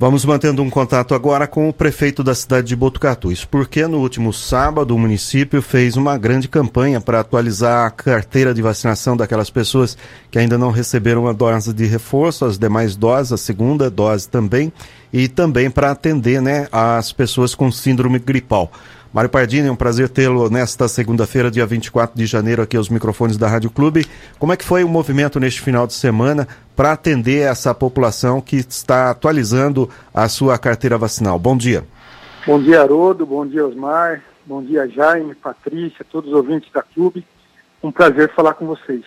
Vamos 0.00 0.24
mantendo 0.24 0.62
um 0.62 0.70
contato 0.70 1.12
agora 1.12 1.44
com 1.48 1.68
o 1.68 1.72
prefeito 1.72 2.22
da 2.22 2.32
cidade 2.32 2.68
de 2.68 2.76
Botucatu. 2.76 3.32
Isso 3.32 3.48
porque 3.48 3.84
no 3.88 3.98
último 3.98 4.32
sábado 4.32 4.94
o 4.94 4.98
município 4.98 5.60
fez 5.60 5.96
uma 5.96 6.16
grande 6.16 6.46
campanha 6.46 7.00
para 7.00 7.18
atualizar 7.18 7.84
a 7.84 7.90
carteira 7.90 8.54
de 8.54 8.62
vacinação 8.62 9.16
daquelas 9.16 9.50
pessoas 9.50 9.98
que 10.30 10.38
ainda 10.38 10.56
não 10.56 10.70
receberam 10.70 11.26
a 11.26 11.32
dose 11.32 11.72
de 11.72 11.84
reforço, 11.84 12.44
as 12.44 12.56
demais 12.56 12.94
doses, 12.94 13.32
a 13.32 13.36
segunda 13.36 13.90
dose 13.90 14.28
também, 14.28 14.72
e 15.12 15.26
também 15.26 15.68
para 15.68 15.90
atender 15.90 16.40
né, 16.40 16.68
as 16.70 17.10
pessoas 17.10 17.52
com 17.56 17.72
síndrome 17.72 18.20
gripal. 18.20 18.70
Mário 19.12 19.30
Pardini, 19.30 19.68
é 19.68 19.72
um 19.72 19.76
prazer 19.76 20.10
tê-lo 20.10 20.50
nesta 20.50 20.86
segunda-feira, 20.86 21.50
dia 21.50 21.64
24 21.64 22.14
de 22.14 22.26
janeiro, 22.26 22.60
aqui 22.60 22.76
aos 22.76 22.90
microfones 22.90 23.38
da 23.38 23.48
Rádio 23.48 23.70
Clube. 23.70 24.04
Como 24.38 24.52
é 24.52 24.56
que 24.56 24.64
foi 24.64 24.84
o 24.84 24.88
movimento 24.88 25.40
neste 25.40 25.62
final 25.62 25.86
de 25.86 25.94
semana 25.94 26.46
para 26.76 26.92
atender 26.92 27.40
essa 27.40 27.74
população 27.74 28.38
que 28.40 28.56
está 28.56 29.10
atualizando 29.10 29.88
a 30.12 30.28
sua 30.28 30.58
carteira 30.58 30.98
vacinal? 30.98 31.38
Bom 31.38 31.56
dia. 31.56 31.84
Bom 32.46 32.62
dia, 32.62 32.82
Haroldo. 32.82 33.24
Bom 33.24 33.46
dia, 33.46 33.66
Osmar. 33.66 34.22
Bom 34.44 34.62
dia, 34.62 34.86
Jaime, 34.86 35.34
Patrícia, 35.34 36.04
todos 36.10 36.30
os 36.30 36.36
ouvintes 36.36 36.70
da 36.70 36.82
Clube. 36.82 37.24
Um 37.82 37.90
prazer 37.90 38.30
falar 38.34 38.54
com 38.54 38.66
vocês. 38.66 39.04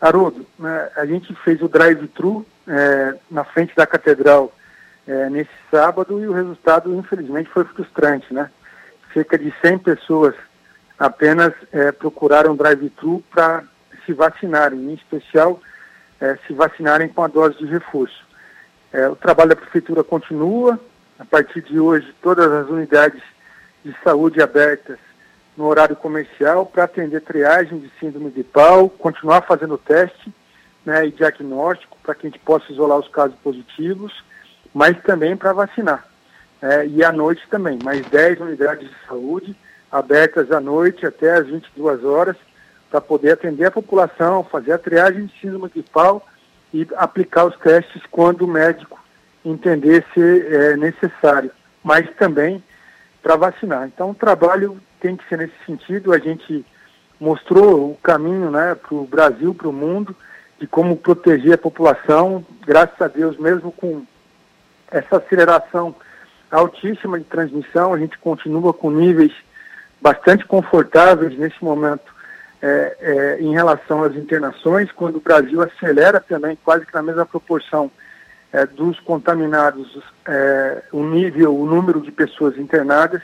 Haroldo, 0.00 0.46
né, 0.58 0.90
a 0.96 1.04
gente 1.06 1.34
fez 1.44 1.60
o 1.60 1.68
drive-thru 1.68 2.46
é, 2.68 3.14
na 3.28 3.42
frente 3.42 3.74
da 3.74 3.86
catedral 3.86 4.52
é, 5.08 5.28
nesse 5.28 5.50
sábado 5.70 6.20
e 6.20 6.26
o 6.28 6.32
resultado, 6.32 6.94
infelizmente, 6.94 7.50
foi 7.50 7.64
frustrante, 7.64 8.32
né? 8.32 8.48
Cerca 9.14 9.38
de 9.38 9.54
100 9.62 9.78
pessoas 9.78 10.34
apenas 10.98 11.54
é, 11.72 11.92
procuraram 11.92 12.54
drive-thru 12.56 13.22
para 13.30 13.64
se 14.04 14.12
vacinarem, 14.12 14.78
em 14.78 14.94
especial 14.94 15.60
é, 16.20 16.36
se 16.46 16.52
vacinarem 16.52 17.08
com 17.08 17.22
a 17.22 17.28
dose 17.28 17.56
de 17.58 17.66
reforço. 17.66 18.24
É, 18.92 19.08
o 19.08 19.16
trabalho 19.16 19.50
da 19.50 19.56
prefeitura 19.56 20.04
continua. 20.04 20.78
A 21.18 21.24
partir 21.24 21.62
de 21.62 21.78
hoje, 21.78 22.12
todas 22.20 22.50
as 22.50 22.68
unidades 22.68 23.22
de 23.84 23.94
saúde 24.02 24.42
abertas 24.42 24.98
no 25.56 25.66
horário 25.66 25.94
comercial 25.94 26.66
para 26.66 26.84
atender 26.84 27.20
triagem 27.20 27.78
de 27.78 27.90
síndrome 28.00 28.30
de 28.30 28.42
pau, 28.42 28.88
continuar 28.88 29.42
fazendo 29.42 29.78
teste 29.78 30.32
né, 30.84 31.06
e 31.06 31.12
diagnóstico 31.12 31.96
para 32.02 32.14
que 32.14 32.26
a 32.26 32.30
gente 32.30 32.40
possa 32.40 32.70
isolar 32.72 32.98
os 32.98 33.08
casos 33.08 33.36
positivos, 33.38 34.12
mas 34.72 35.00
também 35.02 35.36
para 35.36 35.52
vacinar. 35.52 36.04
É, 36.64 36.86
e 36.86 37.04
à 37.04 37.12
noite 37.12 37.46
também, 37.50 37.78
mais 37.84 38.00
10 38.06 38.40
unidades 38.40 38.88
de 38.88 38.96
saúde 39.06 39.54
abertas 39.92 40.50
à 40.50 40.58
noite 40.58 41.04
até 41.04 41.34
às 41.34 41.46
22 41.46 42.02
horas 42.06 42.36
para 42.90 43.02
poder 43.02 43.32
atender 43.32 43.66
a 43.66 43.70
população, 43.70 44.42
fazer 44.42 44.72
a 44.72 44.78
triagem 44.78 45.26
de 45.26 45.38
síndrome 45.38 45.68
gripal 45.68 46.26
e 46.72 46.88
aplicar 46.96 47.44
os 47.44 47.54
testes 47.58 48.00
quando 48.10 48.46
o 48.46 48.48
médico 48.48 48.98
entender 49.44 50.06
ser 50.14 50.52
é, 50.52 50.76
necessário, 50.78 51.50
mas 51.82 52.08
também 52.16 52.64
para 53.22 53.36
vacinar. 53.36 53.86
Então 53.86 54.12
o 54.12 54.14
trabalho 54.14 54.80
tem 55.00 55.16
que 55.16 55.28
ser 55.28 55.36
nesse 55.36 55.66
sentido, 55.66 56.14
a 56.14 56.18
gente 56.18 56.64
mostrou 57.20 57.90
o 57.90 57.96
caminho 58.02 58.50
né, 58.50 58.74
para 58.74 58.94
o 58.94 59.04
Brasil, 59.04 59.54
para 59.54 59.68
o 59.68 59.72
mundo, 59.72 60.16
de 60.58 60.66
como 60.66 60.96
proteger 60.96 61.52
a 61.52 61.58
população, 61.58 62.42
graças 62.66 62.98
a 63.02 63.08
Deus, 63.08 63.36
mesmo 63.36 63.70
com 63.70 64.02
essa 64.90 65.18
aceleração 65.18 65.94
altíssima 66.54 67.18
de 67.18 67.24
transmissão, 67.24 67.92
a 67.92 67.98
gente 67.98 68.18
continua 68.18 68.72
com 68.72 68.90
níveis 68.90 69.32
bastante 70.00 70.44
confortáveis 70.44 71.36
nesse 71.38 71.62
momento 71.62 72.14
é, 72.62 72.96
é, 73.00 73.42
em 73.42 73.52
relação 73.52 74.02
às 74.02 74.14
internações, 74.14 74.90
quando 74.92 75.16
o 75.16 75.20
Brasil 75.20 75.60
acelera 75.62 76.20
também 76.20 76.56
quase 76.64 76.86
que 76.86 76.94
na 76.94 77.02
mesma 77.02 77.26
proporção 77.26 77.90
é, 78.52 78.64
dos 78.64 78.98
contaminados, 79.00 79.98
é, 80.26 80.82
o 80.92 81.02
nível, 81.02 81.58
o 81.58 81.66
número 81.66 82.00
de 82.00 82.12
pessoas 82.12 82.56
internadas, 82.56 83.20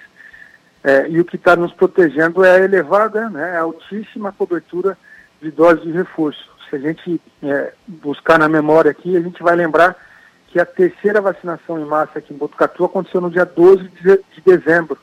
é, 0.82 1.08
e 1.08 1.20
o 1.20 1.24
que 1.24 1.36
está 1.36 1.54
nos 1.54 1.72
protegendo 1.72 2.44
é 2.44 2.56
a 2.56 2.60
elevada, 2.60 3.28
né, 3.30 3.56
a 3.56 3.60
altíssima 3.60 4.32
cobertura 4.32 4.96
de 5.40 5.50
doses 5.50 5.84
de 5.84 5.92
reforço. 5.92 6.50
Se 6.68 6.76
a 6.76 6.78
gente 6.78 7.20
é, 7.42 7.72
buscar 7.86 8.38
na 8.38 8.48
memória 8.48 8.90
aqui, 8.90 9.16
a 9.16 9.20
gente 9.20 9.42
vai 9.42 9.56
lembrar 9.56 9.96
que 10.50 10.60
a 10.60 10.66
terceira 10.66 11.20
vacinação 11.20 11.80
em 11.80 11.84
massa 11.84 12.18
aqui 12.18 12.34
em 12.34 12.36
Botucatu 12.36 12.84
aconteceu 12.84 13.20
no 13.20 13.30
dia 13.30 13.44
12 13.44 13.88
de 14.02 14.40
dezembro. 14.44 14.98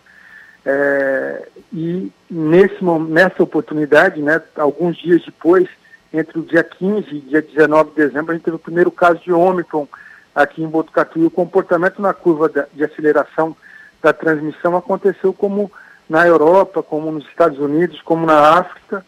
É, 0.66 1.48
e 1.72 2.12
nesse, 2.30 2.84
nessa 2.84 3.42
oportunidade, 3.42 4.22
né, 4.22 4.42
alguns 4.58 4.98
dias 4.98 5.24
depois, 5.24 5.68
entre 6.14 6.40
o 6.40 6.44
dia 6.44 6.64
15 6.64 7.08
e 7.16 7.22
dia 7.22 7.42
19 7.42 7.92
de 7.92 7.96
dezembro, 7.96 8.32
a 8.32 8.36
gente 8.36 8.44
teve 8.44 8.58
o 8.58 8.60
primeiro 8.60 8.92
caso 8.92 9.22
de 9.22 9.32
Ômicron 9.32 9.88
aqui 10.36 10.62
em 10.62 10.68
Botucatu. 10.68 11.20
E 11.20 11.26
o 11.26 11.32
comportamento 11.32 12.02
na 12.02 12.14
curva 12.14 12.52
de 12.74 12.84
aceleração 12.84 13.56
da 14.02 14.12
transmissão 14.12 14.76
aconteceu 14.76 15.32
como 15.32 15.72
na 16.10 16.28
Europa, 16.28 16.84
como 16.84 17.10
nos 17.10 17.26
Estados 17.28 17.58
Unidos, 17.58 18.02
como 18.02 18.26
na 18.26 18.58
África, 18.58 19.06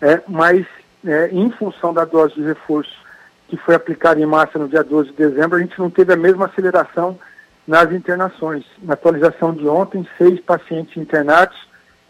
é, 0.00 0.20
mas 0.28 0.66
é, 1.06 1.28
em 1.32 1.50
função 1.50 1.94
da 1.94 2.04
dose 2.04 2.34
de 2.34 2.42
reforço 2.42 2.94
que 3.50 3.56
foi 3.56 3.74
aplicada 3.74 4.20
em 4.20 4.26
massa 4.26 4.58
no 4.58 4.68
dia 4.68 4.84
12 4.84 5.10
de 5.10 5.16
dezembro, 5.16 5.58
a 5.58 5.60
gente 5.60 5.78
não 5.78 5.90
teve 5.90 6.12
a 6.12 6.16
mesma 6.16 6.46
aceleração 6.46 7.18
nas 7.66 7.92
internações. 7.92 8.64
Na 8.80 8.94
atualização 8.94 9.52
de 9.52 9.66
ontem, 9.66 10.08
seis 10.16 10.40
pacientes 10.40 10.96
internados 10.96 11.56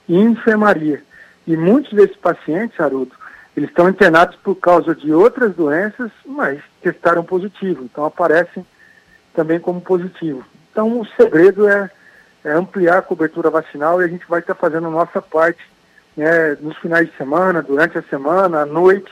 em 0.06 0.20
enfermaria. 0.22 1.02
E 1.46 1.56
muitos 1.56 1.92
desses 1.92 2.16
pacientes, 2.16 2.78
Haroldo, 2.78 3.12
eles 3.56 3.70
estão 3.70 3.88
internados 3.88 4.36
por 4.36 4.54
causa 4.54 4.94
de 4.94 5.12
outras 5.12 5.54
doenças, 5.54 6.10
mas 6.26 6.60
testaram 6.82 7.24
positivo, 7.24 7.84
então 7.84 8.04
aparecem 8.04 8.64
também 9.34 9.58
como 9.58 9.80
positivo. 9.80 10.44
Então 10.70 11.00
o 11.00 11.06
segredo 11.16 11.66
é, 11.66 11.90
é 12.44 12.52
ampliar 12.52 12.98
a 12.98 13.02
cobertura 13.02 13.50
vacinal 13.50 14.00
e 14.00 14.04
a 14.04 14.08
gente 14.08 14.26
vai 14.28 14.40
estar 14.40 14.54
fazendo 14.54 14.88
a 14.88 14.90
nossa 14.90 15.22
parte 15.22 15.60
né, 16.16 16.56
nos 16.60 16.76
finais 16.76 17.08
de 17.08 17.16
semana, 17.16 17.62
durante 17.62 17.96
a 17.96 18.02
semana, 18.02 18.60
à 18.60 18.66
noite, 18.66 19.10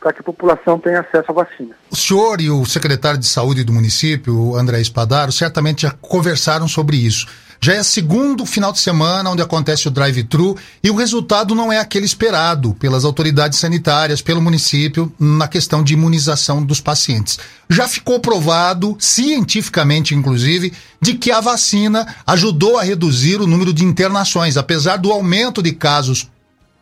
para 0.00 0.12
que 0.14 0.20
a 0.20 0.24
população 0.24 0.78
tenha 0.78 1.00
acesso 1.00 1.30
à 1.30 1.32
vacina. 1.32 1.76
O 1.90 1.96
senhor 1.96 2.40
e 2.40 2.50
o 2.50 2.64
secretário 2.64 3.18
de 3.18 3.26
saúde 3.26 3.62
do 3.62 3.72
município, 3.72 4.56
André 4.56 4.80
Espadaro, 4.80 5.30
certamente 5.30 5.82
já 5.82 5.90
conversaram 5.90 6.66
sobre 6.66 6.96
isso. 6.96 7.26
Já 7.62 7.74
é 7.74 7.82
segundo 7.82 8.46
final 8.46 8.72
de 8.72 8.78
semana 8.78 9.28
onde 9.28 9.42
acontece 9.42 9.86
o 9.86 9.90
drive-thru 9.90 10.56
e 10.82 10.88
o 10.88 10.96
resultado 10.96 11.54
não 11.54 11.70
é 11.70 11.78
aquele 11.78 12.06
esperado 12.06 12.72
pelas 12.72 13.04
autoridades 13.04 13.58
sanitárias, 13.58 14.22
pelo 14.22 14.40
município, 14.40 15.12
na 15.20 15.46
questão 15.46 15.84
de 15.84 15.92
imunização 15.92 16.64
dos 16.64 16.80
pacientes. 16.80 17.38
Já 17.68 17.86
ficou 17.86 18.18
provado, 18.18 18.96
cientificamente 18.98 20.14
inclusive, 20.14 20.72
de 21.02 21.12
que 21.12 21.30
a 21.30 21.42
vacina 21.42 22.06
ajudou 22.26 22.78
a 22.78 22.82
reduzir 22.82 23.42
o 23.42 23.46
número 23.46 23.74
de 23.74 23.84
internações, 23.84 24.56
apesar 24.56 24.96
do 24.96 25.12
aumento 25.12 25.62
de 25.62 25.72
casos 25.72 26.30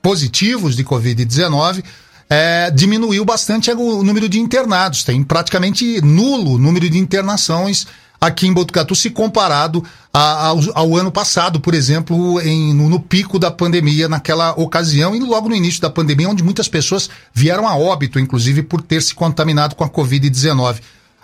positivos 0.00 0.76
de 0.76 0.84
Covid-19 0.84 1.82
é, 2.30 2.70
diminuiu 2.70 3.24
bastante 3.24 3.70
o 3.70 4.02
número 4.02 4.28
de 4.28 4.38
internados. 4.38 5.02
Tem 5.04 5.22
praticamente 5.22 6.00
nulo 6.02 6.54
o 6.54 6.58
número 6.58 6.88
de 6.88 6.98
internações 6.98 7.86
aqui 8.20 8.46
em 8.46 8.52
Botucatu 8.52 8.94
se 8.94 9.10
comparado 9.10 9.84
a, 10.12 10.46
ao, 10.46 10.58
ao, 10.74 10.96
ano 10.96 11.10
passado, 11.10 11.60
por 11.60 11.74
exemplo, 11.74 12.40
em, 12.40 12.74
no, 12.74 12.88
no, 12.88 13.00
pico 13.00 13.38
da 13.38 13.50
pandemia 13.50 14.08
naquela 14.08 14.52
ocasião 14.52 15.14
e 15.14 15.20
logo 15.20 15.48
no 15.48 15.54
início 15.54 15.80
da 15.80 15.90
pandemia, 15.90 16.28
onde 16.28 16.42
muitas 16.42 16.68
pessoas 16.68 17.08
vieram 17.32 17.66
a 17.66 17.76
óbito, 17.76 18.18
inclusive 18.18 18.62
por 18.62 18.82
ter 18.82 19.00
se 19.02 19.14
contaminado 19.14 19.74
com 19.74 19.84
a 19.84 19.88
Covid-19. 19.88 20.80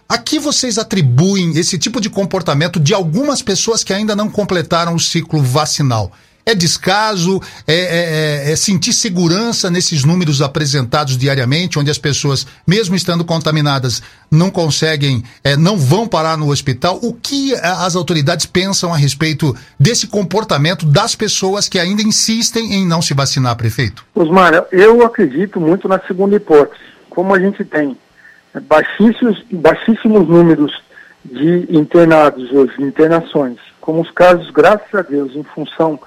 Aqui 0.09 0.39
vocês 0.39 0.79
atribuem 0.79 1.57
esse 1.57 1.79
tipo 1.79 2.01
de 2.01 2.11
comportamento 2.11 2.79
de 2.79 2.95
algumas 2.95 3.43
pessoas 3.43 3.83
que 3.83 3.93
ainda 3.93 4.15
não 4.15 4.31
completaram 4.31 4.95
o 4.95 5.01
ciclo 5.01 5.43
vacinal. 5.43 6.13
É 6.47 6.55
descaso? 6.55 7.41
É, 7.67 7.75
é, 7.75 8.49
é, 8.49 8.53
é, 8.53 8.57
sentir 8.57 8.93
segurança 8.93 9.71
nesses 9.71 10.05
números 10.05 10.43
apresentados 10.43 11.17
diariamente, 11.17 11.79
onde 11.79 11.91
as 11.91 11.97
pessoas, 11.97 12.47
mesmo 12.67 12.95
estando 12.95 13.25
contaminadas, 13.25 14.03
não 14.31 14.51
conseguem, 14.51 15.23
é, 15.43 15.57
não 15.57 15.79
vão 15.79 16.07
parar 16.07 16.37
no 16.37 16.51
hospital? 16.51 16.99
O 17.03 17.15
que 17.15 17.55
as 17.55 17.97
autoridades 17.97 18.45
pensam 18.45 18.93
a 18.93 18.97
respeito 18.97 19.57
desse 19.81 20.07
comportamento 20.07 20.85
das 20.85 21.15
pessoas 21.15 21.67
que 21.67 21.79
ainda 21.79 22.03
insistem 22.03 22.75
em 22.75 22.87
não 22.87 23.01
se 23.01 23.15
vacinar, 23.15 23.57
prefeito? 23.57 24.05
Osmar, 24.15 24.67
eu 24.71 25.03
acredito 25.03 25.59
muito 25.59 25.89
na 25.89 25.99
segunda 26.01 26.37
hipótese. 26.37 26.81
Como 27.09 27.35
a 27.35 27.41
gente 27.41 27.65
tem 27.65 27.97
baixíssimos, 28.69 29.43
baixíssimos 29.51 30.29
números 30.29 30.73
de 31.25 31.67
internados 31.71 32.53
hoje, 32.53 32.75
internações, 32.81 33.57
como 33.81 34.03
os 34.03 34.11
casos, 34.11 34.51
graças 34.51 34.95
a 34.95 35.01
Deus, 35.01 35.35
em 35.35 35.43
função 35.43 35.99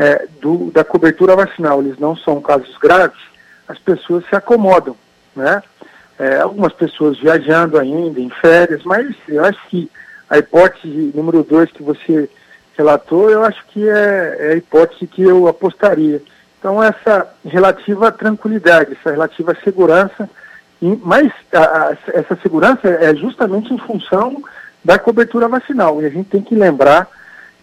é, 0.00 0.26
do, 0.40 0.70
da 0.70 0.82
cobertura 0.82 1.36
vacinal, 1.36 1.82
eles 1.82 1.98
não 1.98 2.16
são 2.16 2.40
casos 2.40 2.74
graves, 2.78 3.20
as 3.68 3.78
pessoas 3.78 4.24
se 4.26 4.34
acomodam, 4.34 4.96
né? 5.36 5.62
É, 6.18 6.40
algumas 6.40 6.72
pessoas 6.72 7.18
viajando 7.18 7.78
ainda, 7.78 8.18
em 8.18 8.30
férias, 8.30 8.82
mas 8.82 9.14
eu 9.28 9.44
acho 9.44 9.58
que 9.68 9.90
a 10.28 10.38
hipótese 10.38 11.12
número 11.14 11.42
dois 11.42 11.70
que 11.70 11.82
você 11.82 12.30
relatou, 12.78 13.30
eu 13.30 13.44
acho 13.44 13.62
que 13.66 13.86
é, 13.86 14.36
é 14.38 14.52
a 14.52 14.56
hipótese 14.56 15.06
que 15.06 15.22
eu 15.22 15.46
apostaria. 15.46 16.22
Então, 16.58 16.82
essa 16.82 17.28
relativa 17.44 18.10
tranquilidade, 18.10 18.96
essa 18.98 19.10
relativa 19.10 19.54
segurança, 19.62 20.30
mas 20.80 21.30
a, 21.52 21.58
a, 21.58 21.96
essa 22.14 22.38
segurança 22.42 22.88
é 22.88 23.14
justamente 23.14 23.72
em 23.72 23.78
função 23.78 24.42
da 24.82 24.98
cobertura 24.98 25.46
vacinal. 25.46 26.00
E 26.00 26.06
a 26.06 26.10
gente 26.10 26.30
tem 26.30 26.40
que 26.40 26.54
lembrar 26.54 27.06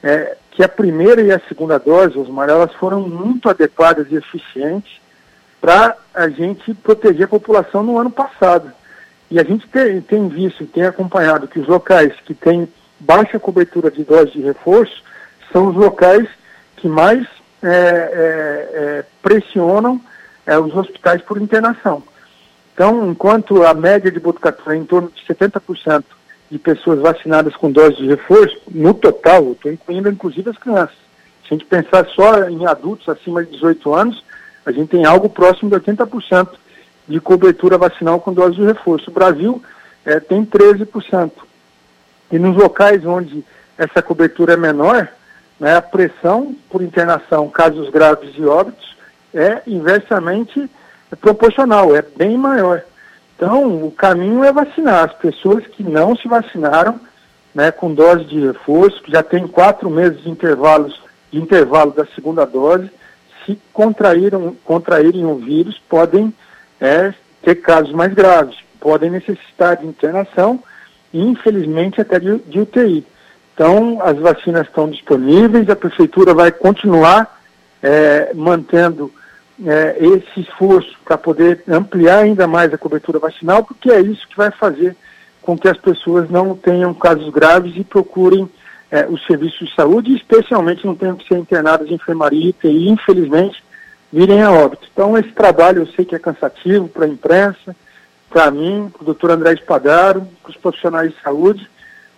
é, 0.04 0.38
que 0.58 0.64
a 0.64 0.68
primeira 0.68 1.22
e 1.22 1.32
a 1.32 1.40
segunda 1.48 1.78
dose, 1.78 2.18
Osmar, 2.18 2.50
elas 2.50 2.74
foram 2.74 3.02
muito 3.02 3.48
adequadas 3.48 4.08
e 4.10 4.16
eficientes 4.16 4.92
para 5.62 5.96
a 6.16 6.30
gente 6.30 6.74
proteger 6.74 7.26
a 7.26 7.28
população 7.28 7.84
no 7.84 8.00
ano 8.00 8.10
passado. 8.10 8.72
E 9.30 9.40
a 9.40 9.44
gente 9.44 9.68
tem, 9.68 10.02
tem 10.02 10.28
visto, 10.28 10.66
tem 10.66 10.84
acompanhado 10.84 11.48
que 11.48 11.60
os 11.60 11.68
locais 11.68 12.12
que 12.26 12.34
têm 12.34 12.68
baixa 13.00 13.38
cobertura 13.38 13.92
de 13.92 14.04
dose 14.04 14.32
de 14.32 14.42
reforço 14.42 15.04
são 15.54 15.68
os 15.68 15.76
locais 15.76 16.28
que 16.78 16.88
mais 16.88 17.24
é, 17.62 17.70
é, 17.70 18.70
é 18.74 19.06
pressionam 19.22 20.02
é, 20.44 20.58
os 20.58 20.76
hospitais 20.76 21.22
por 21.22 21.40
internação. 21.40 22.02
Então, 22.74 23.12
enquanto 23.12 23.62
a 23.62 23.76
média 23.76 24.10
de 24.10 24.20
Botucatu 24.20 24.72
é 24.72 24.76
em 24.76 24.86
torno 24.86 25.12
de 25.12 25.24
70% 25.24 26.04
de 26.50 26.58
pessoas 26.58 27.00
vacinadas 27.00 27.56
com 27.56 27.72
dose 27.72 27.98
de 27.98 28.08
reforço, 28.08 28.58
no 28.72 28.94
total, 28.94 29.52
estou 29.52 29.72
incluindo 29.72 30.10
inclusive 30.10 30.50
as 30.50 30.58
crianças. 30.58 30.96
Se 31.48 31.54
a 31.54 31.58
gente 31.58 31.66
pensar 31.66 32.06
só 32.08 32.48
em 32.50 32.66
adultos 32.66 33.08
acima 33.10 33.44
de 33.44 33.52
18 33.52 33.94
anos, 33.94 34.24
a 34.66 34.72
gente 34.72 34.90
tem 34.90 35.06
algo 35.06 35.30
próximo 35.30 35.70
de 35.70 35.76
80% 35.78 36.50
de 37.08 37.20
cobertura 37.22 37.78
vacinal 37.78 38.20
com 38.20 38.34
dose 38.34 38.56
de 38.56 38.66
reforço. 38.66 39.10
O 39.10 39.14
Brasil 39.14 39.62
é, 40.06 40.20
tem 40.20 40.46
13%. 40.46 41.32
E 42.32 42.38
nos 42.38 42.56
locais 42.56 43.06
onde 43.06 43.44
essa 43.78 44.02
cobertura 44.02 44.54
é 44.54 44.58
menor, 44.58 45.08
né, 45.60 45.76
a 45.76 45.82
pressão 45.82 46.56
por 46.70 46.82
internação, 46.82 47.50
casos 47.50 47.90
graves 47.90 48.32
e 48.36 48.44
óbitos, 48.44 48.98
é 49.34 49.62
inversamente 49.68 50.70
proporcional, 51.22 51.96
é 51.96 52.02
bem 52.02 52.38
maior. 52.38 52.84
Então, 53.38 53.86
o 53.86 53.92
caminho 53.92 54.44
é 54.44 54.52
vacinar 54.52 55.06
as 55.06 55.14
pessoas 55.14 55.66
que 55.68 55.84
não 55.84 56.16
se 56.16 56.28
vacinaram, 56.28 57.00
né, 57.54 57.70
com 57.72 57.94
dose 57.94 58.26
de 58.26 58.40
reforço, 58.40 59.02
que 59.04 59.12
já 59.12 59.22
tem 59.22 59.48
quatro 59.48 59.92
meses 59.92 60.24
de 60.24 60.30
intervalos 60.30 61.00
de 61.32 61.38
intervalo 61.40 61.92
da 61.92 62.06
segunda 62.16 62.46
dose, 62.46 62.90
se 63.46 63.60
contraíram, 63.72 64.56
contraírem 64.66 65.26
o 65.26 65.36
vírus, 65.36 65.80
podem 65.88 66.34
é, 66.80 67.14
ter 67.44 67.56
casos 67.56 67.92
mais 67.94 68.14
graves, 68.14 68.58
podem 68.80 69.10
necessitar 69.12 69.78
de 69.78 69.86
internação 69.86 70.64
e, 71.14 71.22
infelizmente, 71.22 72.02
até 72.02 72.20
de, 72.20 72.40
de 72.40 72.60
UTI. 72.60 73.06
Então, 73.54 74.00
as 74.02 74.18
vacinas 74.18 74.68
estão 74.68 74.90
disponíveis, 74.90 75.70
a 75.70 75.76
prefeitura 75.76 76.34
vai 76.34 76.52
continuar 76.52 77.40
é, 77.84 78.32
mantendo 78.34 79.12
é, 79.66 79.98
esse 80.00 80.42
esforço 80.42 80.98
para 81.04 81.18
poder 81.18 81.64
ampliar 81.68 82.20
ainda 82.20 82.48
mais 82.48 82.74
a 82.74 82.78
cobertura 82.78 83.20
vacinal, 83.20 83.64
porque 83.64 83.90
é 83.90 84.00
isso 84.02 84.28
que 84.28 84.38
vai 84.38 84.52
fazer 84.52 84.96
com 85.42 85.58
que 85.58 85.68
as 85.68 85.78
pessoas 85.78 86.30
não 86.30 86.56
tenham 86.56 86.94
casos 86.94 87.30
graves 87.30 87.74
e 87.76 87.84
procurem 87.84 88.50
é, 88.92 89.06
os 89.08 89.26
serviços 89.26 89.70
de 89.70 89.76
saúde, 89.76 90.16
especialmente 90.16 90.86
não 90.86 90.96
tenham 90.96 91.16
que 91.16 91.28
ser 91.28 91.38
internadas 91.38 91.90
em 91.90 91.96
enfermaria 91.96 92.54
e, 92.64 92.90
infelizmente, 92.90 93.64
virem 94.12 94.42
a 94.42 94.52
óbito. 94.52 94.88
Então, 94.92 95.18
esse 95.18 95.32
trabalho 95.32 95.84
eu 95.84 95.88
sei 95.88 96.06
que 96.06 96.16
é 96.16 96.20
cansativo 96.20 96.88
para 96.88 97.06
a 97.06 97.10
imprensa, 97.10 97.76
para 98.30 98.52
mim, 98.52 98.92
para 98.92 99.02
o 99.02 99.06
doutor 99.06 99.32
André 99.32 99.54
Espadaro, 99.54 100.28
para 100.44 100.50
os 100.50 100.58
profissionais 100.58 101.12
de 101.12 101.22
saúde, 101.22 101.70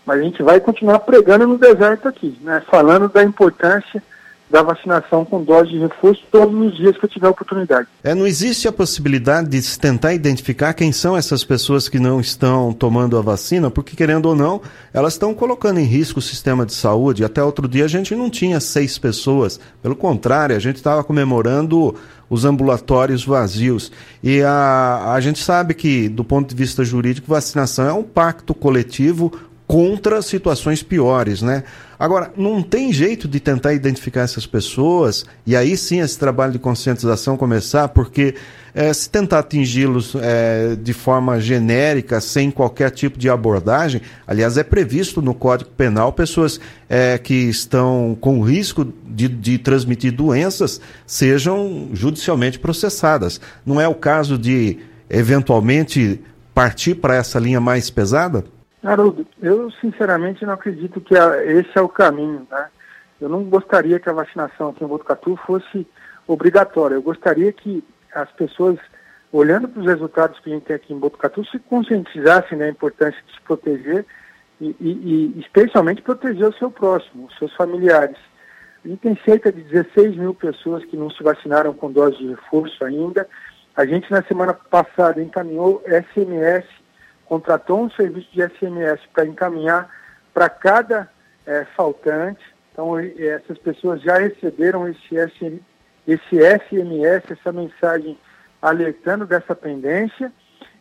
mas 0.06 0.19
a 0.19 0.24
gente 0.24 0.41
vai 0.41 0.59
continuar 0.59 1.00
pregando 1.00 1.47
no 1.47 1.57
deserto 1.57 2.07
aqui, 2.07 2.38
né, 2.41 2.63
falando 2.69 3.07
da 3.09 3.24
importância 3.24 4.01
da 4.50 4.63
vacinação 4.63 5.24
com 5.24 5.44
dose 5.44 5.69
de 5.69 5.78
reforço 5.78 6.22
todos 6.31 6.54
os 6.60 6.75
dias 6.75 6.98
que 6.98 7.06
eu 7.06 7.10
tiver 7.10 7.28
oportunidade. 7.28 7.88
É, 8.04 8.16
não 8.16 8.25
existe 8.25 8.68
a 8.68 8.72
possibilidade 8.72 9.48
de 9.50 9.62
se 9.62 9.80
tentar 9.80 10.13
identificar 10.13 10.74
quem 10.74 10.92
são 10.92 11.16
essas 11.16 11.44
pessoas 11.44 11.88
que 11.88 12.00
não 12.00 12.19
estão 12.19 12.74
tomando 12.74 13.18
a 13.18 13.22
vacina, 13.22 13.69
porque 13.69 13.96
querendo 13.96 14.25
ou 14.25 14.36
não, 14.36 14.62
elas 14.92 15.13
estão 15.13 15.34
colocando 15.34 15.80
em 15.80 15.86
risco 15.86 16.19
o 16.19 16.22
sistema 16.22 16.66
de 16.66 16.74
saúde. 16.74 17.24
Até 17.24 17.44
outro 17.44 17.68
dia 17.68 17.86
a 17.86 17.88
gente 17.88 18.16
não 18.16 18.30
tinha 18.30 18.60
seis 18.60 18.98
pessoas, 18.98 19.60
pelo 19.81 19.96
contrário, 19.96 20.56
a 20.56 20.60
gente 20.60 20.78
estava 20.78 21.04
comemorando 21.04 21.96
os 22.30 22.46
ambulatórios 22.46 23.25
vazios. 23.25 23.92
E 24.24 24.42
a, 24.42 25.13
a 25.13 25.19
gente 25.19 25.40
sabe 25.40 25.74
que, 25.74 26.07
do 26.10 26.24
ponto 26.24 26.50
de 26.50 26.56
vista 26.56 26.84
jurídico, 26.84 27.28
vacinação 27.28 27.88
é 27.88 27.94
um 27.94 28.04
pacto 28.04 28.54
coletivo 28.54 29.31
contra 29.68 30.22
situações 30.22 30.81
piores, 30.81 31.44
né? 31.44 31.63
Agora, 32.00 32.31
não 32.38 32.63
tem 32.63 32.94
jeito 32.94 33.28
de 33.28 33.42
tentar 33.42 33.74
identificar 33.74 34.22
essas 34.22 34.48
pessoas 34.48 35.25
e 35.46 35.54
aí 35.54 35.75
sim 35.75 36.00
esse 36.00 36.18
trabalho 36.18 36.54
de 36.54 36.60
conscientização 36.60 37.36
começar, 37.36 37.90
porque 37.90 38.36
é, 38.74 38.94
se 38.94 39.10
tentar 39.10 39.40
atingi-los 39.40 40.16
é, 40.16 40.78
de 40.81 40.94
forma 40.94 41.42
genérica, 41.42 42.22
sem 42.22 42.50
qualquer 42.51 42.92
tipo 42.92 43.19
de 43.19 43.30
abordagem, 43.30 44.01
aliás, 44.25 44.57
é 44.57 44.63
previsto 44.63 45.22
no 45.22 45.34
Código 45.34 45.72
Penal 45.72 46.13
pessoas 46.13 46.57
é, 46.88 47.18
que 47.18 47.34
estão 47.34 48.18
com 48.22 48.42
risco 48.42 48.88
de, 49.06 49.28
de 49.28 49.57
transmitir 49.57 50.13
doenças 50.13 50.80
sejam 51.06 51.90
judicialmente 51.92 52.60
processadas. 52.60 53.42
Não 53.66 53.81
é 53.81 53.90
o 53.90 53.96
caso 53.96 54.38
de, 54.38 54.78
eventualmente, 55.10 56.22
partir 56.54 56.96
para 56.96 57.16
essa 57.16 57.38
linha 57.40 57.60
mais 57.60 57.90
pesada? 57.90 58.46
Haroldo, 58.84 59.28
eu 59.42 59.70
sinceramente 59.72 60.46
não 60.46 60.54
acredito 60.54 61.02
que 61.02 61.14
esse 61.14 61.78
é 61.78 61.81
o 61.81 61.90
caminho, 61.90 62.48
né? 62.50 62.70
Eu 63.20 63.28
não 63.28 63.44
gostaria 63.44 64.00
que 64.00 64.10
a 64.10 64.14
vacinação 64.14 64.70
aqui 64.70 64.84
em 64.84 64.88
Botucatu 64.88 65.36
fosse 65.46 65.86
obrigatória. 66.26 66.96
Eu 66.96 67.02
gostaria 67.02 67.52
que 67.52 67.84
as 68.14 68.31
pessoas, 68.31 68.80
olhando 69.31 69.68
para 69.68 69.81
os 69.81 69.88
resultados 69.88 70.40
que 70.40 70.50
a 70.50 70.54
gente 70.54 70.64
tem 70.64 70.76
aqui 70.76 70.94
em 70.94 71.00
Botucatu, 71.00 71.44
se 71.46 71.60
conscientizassem 71.60 72.58
da 72.58 72.70
importância 72.70 73.22
de 73.28 73.34
se 73.34 73.42
proteger 73.42 74.06
e, 74.62 74.76
e, 74.80 75.36
e 75.36 75.40
especialmente 75.42 76.02
proteger 76.02 76.48
o 76.48 76.54
seu 76.54 76.72
próximo, 76.72 77.25
os 77.25 77.38
seus 77.38 77.54
familiares. 77.56 78.18
A 78.84 78.88
gente 78.88 79.00
tem 79.00 79.20
cerca 79.25 79.52
de 79.52 79.62
16 79.64 80.16
mil 80.16 80.34
pessoas 80.34 80.86
que 80.86 80.96
não 80.96 81.10
se 81.10 81.22
vacinaram 81.22 81.74
com 81.74 81.92
dose 81.92 82.18
de 82.18 82.30
reforço 82.30 82.86
ainda. 82.86 83.28
A 83.75 83.86
gente, 83.86 84.10
na 84.10 84.24
semana 84.24 84.54
passada, 84.54 85.22
encaminhou 85.22 85.84
SMS 85.86 86.66
contratou 87.30 87.80
um 87.80 87.92
serviço 87.92 88.28
de 88.34 88.42
SMS 88.42 89.00
para 89.14 89.28
encaminhar 89.28 89.88
para 90.34 90.50
cada 90.50 91.08
é, 91.46 91.64
faltante. 91.78 92.44
Então, 92.74 93.00
essas 93.00 93.58
pessoas 93.60 94.02
já 94.02 94.18
receberam 94.18 94.88
esse, 94.88 95.16
SM, 95.16 95.60
esse 96.08 96.36
SMS, 96.36 97.24
essa 97.30 97.52
mensagem 97.52 98.18
alertando 98.60 99.28
dessa 99.28 99.56
pendência. 99.56 100.34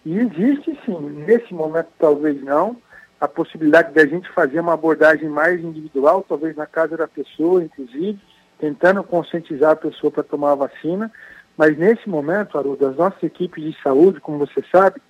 E 0.07 0.19
existe 0.19 0.79
sim, 0.87 0.99
nesse 1.27 1.53
momento 1.53 1.89
talvez 1.99 2.43
não, 2.43 2.79
a 3.21 3.29
possibilidade 3.29 3.93
de 3.93 4.01
a 4.01 4.07
gente 4.07 4.31
fazer 4.31 4.61
uma 4.61 4.73
abordagem 4.73 5.29
mais 5.29 5.61
individual, 5.61 6.25
talvez 6.27 6.57
na 6.57 6.67
casa 6.67 6.97
da 6.97 7.07
pessoa, 7.07 7.63
inclusive, 7.63 8.19
tentando 8.59 9.05
conscientizar 9.05 9.73
a 9.73 9.77
pessoa 9.77 10.11
para 10.11 10.23
tomar 10.23 10.53
a 10.53 10.55
vacina. 10.67 11.13
Mas 11.59 11.77
nesse 11.77 12.09
momento, 12.09 12.57
Haroldo, 12.57 12.87
as 12.87 12.97
nossas 12.97 13.23
equipes 13.23 13.63
de 13.63 13.83
saúde, 13.83 14.21
como 14.21 14.39
você 14.39 14.65
sabe, 14.73 15.03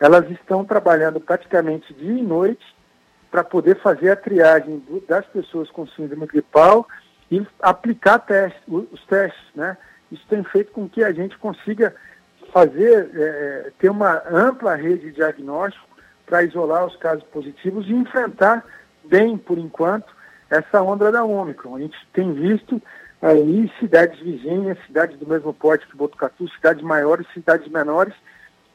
elas 0.00 0.28
estão 0.30 0.64
trabalhando 0.64 1.20
praticamente 1.20 1.92
dia 1.92 2.18
e 2.18 2.22
noite 2.22 2.64
para 3.30 3.44
poder 3.44 3.78
fazer 3.80 4.10
a 4.10 4.16
triagem 4.16 4.78
do, 4.78 5.00
das 5.06 5.26
pessoas 5.26 5.70
com 5.70 5.86
síndrome 5.86 6.26
gripal 6.26 6.88
e 7.30 7.46
aplicar 7.60 8.18
teste, 8.20 8.60
os 8.66 9.04
testes, 9.04 9.54
né? 9.54 9.76
Isso 10.10 10.26
tem 10.28 10.42
feito 10.42 10.72
com 10.72 10.88
que 10.88 11.04
a 11.04 11.12
gente 11.12 11.38
consiga 11.38 11.94
fazer, 12.52 13.10
é, 13.14 13.70
ter 13.78 13.90
uma 13.90 14.20
ampla 14.28 14.74
rede 14.74 15.06
de 15.06 15.12
diagnóstico 15.12 15.86
para 16.26 16.42
isolar 16.42 16.86
os 16.86 16.96
casos 16.96 17.22
positivos 17.24 17.86
e 17.86 17.92
enfrentar 17.92 18.64
bem, 19.04 19.36
por 19.36 19.58
enquanto, 19.58 20.12
essa 20.48 20.82
onda 20.82 21.12
da 21.12 21.22
Ômicron. 21.22 21.76
A 21.76 21.80
gente 21.80 21.96
tem 22.12 22.32
visto 22.32 22.82
aí 23.22 23.70
cidades 23.78 24.18
vizinhas, 24.18 24.78
cidades 24.86 25.16
do 25.18 25.26
mesmo 25.26 25.52
porte 25.54 25.86
que 25.86 25.96
Botucatu, 25.96 26.48
cidades 26.48 26.82
maiores, 26.82 27.26
cidades 27.32 27.68
menores, 27.68 28.14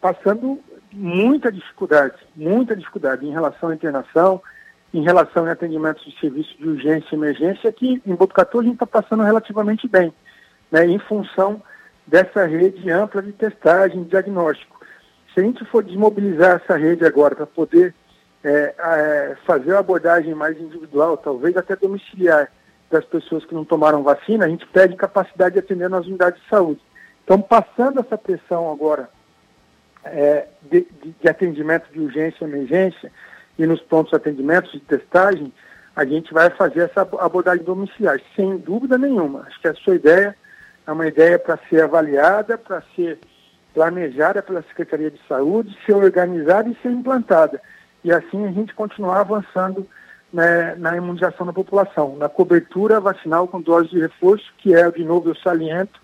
passando 0.05 0.59
muita 0.93 1.51
dificuldade, 1.51 2.13
muita 2.35 2.75
dificuldade 2.75 3.25
em 3.25 3.31
relação 3.31 3.69
à 3.69 3.73
internação, 3.73 4.39
em 4.93 5.01
relação 5.01 5.47
a 5.47 5.51
atendimentos 5.51 6.05
de 6.05 6.19
serviço 6.19 6.55
de 6.59 6.69
urgência 6.69 7.07
e 7.11 7.15
emergência, 7.15 7.71
que 7.71 7.99
em 8.05 8.13
Botucatu 8.13 8.59
a 8.59 8.63
gente 8.63 8.73
está 8.73 8.85
passando 8.85 9.23
relativamente 9.23 9.87
bem, 9.87 10.13
né, 10.71 10.85
em 10.85 10.99
função 10.99 11.59
dessa 12.05 12.45
rede 12.45 12.87
ampla 12.91 13.19
de 13.23 13.31
testagem 13.31 14.03
e 14.03 14.05
diagnóstico. 14.05 14.79
Se 15.33 15.39
a 15.39 15.43
gente 15.43 15.65
for 15.65 15.83
desmobilizar 15.83 16.61
essa 16.63 16.77
rede 16.77 17.03
agora 17.03 17.35
para 17.35 17.47
poder 17.47 17.95
é, 18.43 18.75
é, 18.77 19.37
fazer 19.43 19.73
a 19.73 19.79
abordagem 19.79 20.35
mais 20.35 20.55
individual, 20.61 21.17
talvez 21.17 21.57
até 21.57 21.75
domiciliar 21.75 22.51
das 22.91 23.03
pessoas 23.05 23.43
que 23.43 23.55
não 23.55 23.65
tomaram 23.65 24.03
vacina, 24.03 24.45
a 24.45 24.49
gente 24.49 24.67
perde 24.67 24.95
capacidade 24.95 25.53
de 25.53 25.59
atender 25.61 25.89
nas 25.89 26.05
unidades 26.05 26.39
de 26.43 26.47
saúde. 26.47 26.81
Então, 27.23 27.41
passando 27.41 28.01
essa 28.01 28.15
pressão 28.15 28.71
agora 28.71 29.09
é, 30.05 30.47
de, 30.61 30.87
de, 31.21 31.29
atendimento 31.29 31.91
de 31.91 31.99
urgência 31.99 32.43
e 32.43 32.47
emergência 32.47 33.11
e 33.57 33.65
nos 33.65 33.81
pontos 33.81 34.11
de 34.11 34.17
atendimento 34.17 34.71
de 34.71 34.79
testagem, 34.79 35.51
a 35.95 36.05
gente 36.05 36.33
vai 36.33 36.49
fazer 36.49 36.81
essa 36.81 37.01
abordagem 37.19 37.63
domiciliar, 37.63 38.19
sem 38.35 38.57
dúvida 38.57 38.97
nenhuma. 38.97 39.45
Acho 39.47 39.61
que 39.61 39.67
a 39.67 39.73
sua 39.75 39.95
ideia 39.95 40.35
é 40.85 40.91
uma 40.91 41.07
ideia 41.07 41.39
para 41.39 41.57
ser 41.69 41.83
avaliada, 41.83 42.57
para 42.57 42.83
ser 42.95 43.19
planejada 43.73 44.41
pela 44.41 44.61
Secretaria 44.63 45.11
de 45.11 45.19
Saúde, 45.27 45.77
ser 45.85 45.93
organizada 45.93 46.69
e 46.69 46.77
ser 46.81 46.91
implantada. 46.91 47.61
e 48.03 48.11
assim 48.11 48.45
a 48.45 48.51
gente 48.51 48.73
continuar 48.73 49.21
avançando 49.21 49.87
né, 50.31 50.75
na 50.75 50.95
imunização 50.95 51.45
da 51.45 51.53
população, 51.53 52.15
na 52.17 52.29
cobertura 52.29 52.99
vacinal 52.99 53.47
com 53.47 53.61
dose 53.61 53.89
de 53.89 53.99
reforço, 53.99 54.53
que 54.57 54.75
é, 54.75 54.89
de 54.91 55.03
novo, 55.03 55.29
eu 55.29 55.35
saliento, 55.35 55.99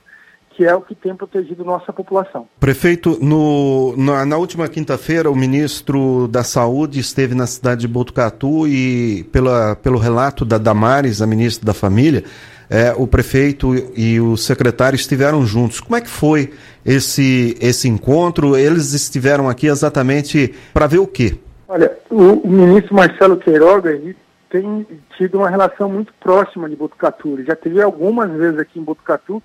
que 0.56 0.66
é 0.66 0.76
o 0.76 0.82
que 0.82 0.94
tem 0.94 1.16
protegido 1.16 1.64
nossa 1.64 1.94
população. 1.94 2.48
Prefeito, 2.60 3.18
no, 3.22 3.96
na, 3.98 4.26
na 4.26 4.38
última 4.38 4.68
quinta-feira, 4.68 5.30
o 5.30 5.36
ministro 5.36 6.28
da 6.28 6.44
Saúde 6.44 7.00
esteve 7.00 7.34
na 7.34 7.48
cidade 7.48 7.82
de 7.82 7.88
Botucatu 7.88 8.68
e, 8.68 9.24
pela, 9.32 9.76
pelo 9.76 9.98
relato 9.98 10.44
da 10.44 10.58
Damares, 10.58 11.22
a 11.22 11.28
ministra 11.28 11.66
da 11.66 11.74
Família, 11.74 12.24
é, 12.70 12.94
o 12.96 13.08
prefeito 13.08 13.74
e 13.96 14.20
o 14.20 14.38
secretário 14.38 14.96
estiveram 14.96 15.46
juntos. 15.46 15.80
Como 15.80 15.96
é 15.96 16.02
que 16.02 16.10
foi 16.10 16.52
esse, 16.86 17.58
esse 17.60 17.88
encontro? 17.88 18.58
Eles 18.58 18.94
estiveram 18.94 19.50
aqui 19.50 19.68
exatamente 19.68 20.54
para 20.74 20.88
ver 20.88 21.00
o 21.00 21.08
quê? 21.08 21.38
Olha, 21.68 21.98
o, 22.10 22.48
o 22.48 22.50
ministro 22.50 22.96
Marcelo 22.96 23.38
Queiroga 23.38 23.92
ele 23.92 24.16
tem 24.50 24.86
tido 25.18 25.38
uma 25.38 25.50
relação 25.50 25.90
muito 25.90 26.14
próxima 26.20 26.70
de 26.70 26.76
Botucatu. 26.76 27.36
Ele 27.36 27.46
já 27.46 27.56
teve 27.56 27.82
algumas 27.82 28.30
vezes 28.32 28.60
aqui 28.60 28.80
em 28.80 28.84
Botucatu 28.84 29.42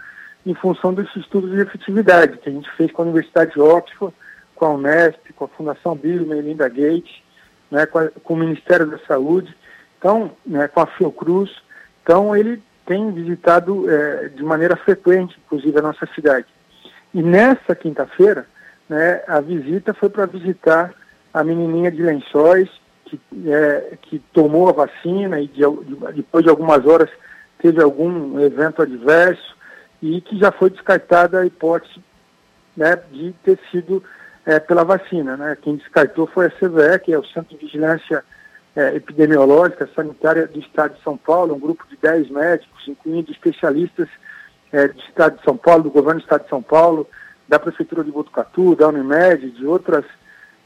em 0.46 0.54
função 0.54 0.94
desse 0.94 1.18
estudo 1.18 1.50
de 1.50 1.60
efetividade 1.60 2.38
que 2.38 2.48
a 2.48 2.52
gente 2.52 2.70
fez 2.76 2.92
com 2.92 3.02
a 3.02 3.04
Universidade 3.06 3.52
de 3.52 3.60
Oxford, 3.60 4.14
com 4.54 4.64
a 4.64 4.70
Unesp, 4.70 5.32
com 5.34 5.44
a 5.44 5.48
Fundação 5.48 5.96
Bill 5.96 6.24
Melinda 6.24 6.68
Gates, 6.68 7.20
né, 7.68 7.84
com, 7.84 7.98
a, 7.98 8.08
com, 8.22 8.34
o 8.34 8.36
Ministério 8.36 8.86
da 8.86 8.98
Saúde, 9.00 9.54
então, 9.98 10.30
né, 10.46 10.68
com 10.68 10.80
a 10.80 10.86
Fiocruz. 10.86 11.50
Então, 12.02 12.34
ele 12.34 12.62
tem 12.86 13.10
visitado 13.12 13.90
é, 13.90 14.28
de 14.28 14.42
maneira 14.44 14.76
frequente, 14.76 15.36
inclusive, 15.44 15.76
a 15.76 15.82
nossa 15.82 16.06
cidade. 16.14 16.46
E 17.12 17.20
nessa 17.20 17.74
quinta-feira, 17.74 18.46
né, 18.88 19.22
a 19.26 19.40
visita 19.40 19.92
foi 19.92 20.08
para 20.08 20.26
visitar 20.26 20.94
a 21.34 21.42
menininha 21.42 21.90
de 21.90 22.02
Lençóis, 22.02 22.70
que, 23.04 23.20
é, 23.48 23.96
que 24.00 24.20
tomou 24.32 24.68
a 24.68 24.72
vacina 24.72 25.40
e 25.40 25.48
de, 25.48 25.62
depois 26.14 26.44
de 26.44 26.50
algumas 26.50 26.86
horas 26.86 27.10
teve 27.58 27.82
algum 27.82 28.38
evento 28.40 28.82
adverso 28.82 29.55
e 30.02 30.20
que 30.20 30.38
já 30.38 30.52
foi 30.52 30.70
descartada 30.70 31.40
a 31.40 31.46
hipótese 31.46 32.00
né, 32.76 32.96
de 33.10 33.32
ter 33.44 33.58
sido 33.70 34.02
é, 34.44 34.60
pela 34.60 34.84
vacina. 34.84 35.36
Né? 35.36 35.56
Quem 35.60 35.76
descartou 35.76 36.26
foi 36.26 36.46
a 36.46 36.50
CVE, 36.50 36.98
que 37.04 37.12
é 37.12 37.18
o 37.18 37.24
Centro 37.24 37.56
de 37.56 37.64
Vigilância 37.64 38.24
é, 38.74 38.94
Epidemiológica 38.94 39.88
Sanitária 39.94 40.46
do 40.46 40.60
Estado 40.60 40.94
de 40.94 41.02
São 41.02 41.16
Paulo, 41.16 41.54
um 41.54 41.60
grupo 41.60 41.84
de 41.88 41.96
10 41.96 42.30
médicos, 42.30 42.86
incluindo 42.86 43.32
especialistas 43.32 44.08
é, 44.70 44.88
do 44.88 45.00
Estado 45.00 45.38
de 45.38 45.44
São 45.44 45.56
Paulo, 45.56 45.84
do 45.84 45.90
Governo 45.90 46.20
do 46.20 46.24
Estado 46.24 46.44
de 46.44 46.50
São 46.50 46.62
Paulo, 46.62 47.08
da 47.48 47.58
Prefeitura 47.58 48.04
de 48.04 48.10
Botucatu, 48.10 48.76
da 48.76 48.88
Unimed, 48.88 49.50
de 49.52 49.66
outras, 49.66 50.04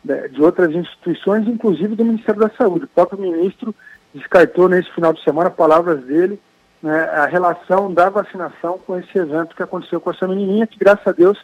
né, 0.05 0.29
de 0.29 0.43
outras 0.43 0.73
instituições, 0.73 1.47
inclusive 1.47 1.95
do 1.95 2.05
Ministério 2.05 2.41
da 2.41 2.51
Saúde. 2.51 2.87
O 2.87 2.89
próprio 2.89 3.21
ministro 3.21 3.75
descartou 4.13 4.69
nesse 4.69 4.91
final 4.93 5.13
de 5.13 5.23
semana 5.23 5.51
palavras 5.51 6.03
dele 6.05 6.41
né, 6.83 7.03
a 7.05 7.27
relação 7.27 7.93
da 7.93 8.09
vacinação 8.09 8.79
com 8.79 8.99
esse 8.99 9.19
evento 9.19 9.55
que 9.55 9.63
aconteceu 9.63 10.01
com 10.01 10.11
essa 10.11 10.27
menininha, 10.27 10.67
que 10.67 10.79
graças 10.79 11.07
a 11.07 11.13
Deus 11.13 11.39